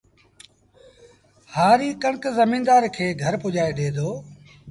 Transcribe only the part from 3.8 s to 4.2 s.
دو